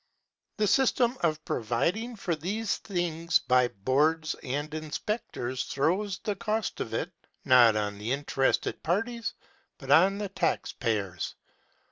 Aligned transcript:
The 0.57 0.65
system 0.65 1.15
of 1.21 1.45
providing 1.45 2.15
for 2.15 2.33
these 2.35 2.77
things 2.77 3.37
by 3.37 3.67
boards 3.67 4.33
and 4.41 4.73
inspectors 4.73 5.65
throws 5.65 6.17
the 6.17 6.35
cost 6.35 6.79
of 6.79 6.91
it, 6.95 7.11
not 7.45 7.75
on 7.75 7.99
the 7.99 8.11
interested 8.11 8.81
parties, 8.81 9.35
but 9.77 9.91
on 9.91 10.17
the 10.17 10.29
tax 10.29 10.73
payers. 10.73 11.35